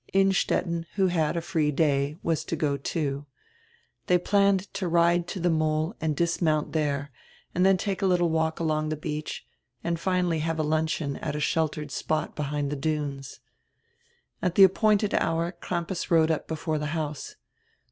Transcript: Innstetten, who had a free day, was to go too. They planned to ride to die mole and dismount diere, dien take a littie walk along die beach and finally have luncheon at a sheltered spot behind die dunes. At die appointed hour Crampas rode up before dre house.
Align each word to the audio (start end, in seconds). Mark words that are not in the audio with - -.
Innstetten, 0.13 0.87
who 0.95 1.09
had 1.09 1.37
a 1.37 1.41
free 1.41 1.69
day, 1.71 2.15
was 2.23 2.43
to 2.45 2.55
go 2.55 2.75
too. 2.75 3.27
They 4.07 4.17
planned 4.17 4.61
to 4.73 4.87
ride 4.87 5.27
to 5.27 5.39
die 5.39 5.49
mole 5.49 5.95
and 6.01 6.15
dismount 6.15 6.71
diere, 6.71 7.09
dien 7.53 7.77
take 7.77 8.01
a 8.01 8.05
littie 8.05 8.27
walk 8.27 8.59
along 8.59 8.89
die 8.89 8.95
beach 8.95 9.45
and 9.83 9.99
finally 9.99 10.39
have 10.39 10.57
luncheon 10.57 11.17
at 11.17 11.35
a 11.35 11.39
sheltered 11.39 11.91
spot 11.91 12.35
behind 12.35 12.71
die 12.71 12.77
dunes. 12.77 13.41
At 14.41 14.55
die 14.55 14.63
appointed 14.63 15.13
hour 15.13 15.51
Crampas 15.51 16.09
rode 16.09 16.31
up 16.31 16.47
before 16.47 16.79
dre 16.79 16.87
house. 16.87 17.35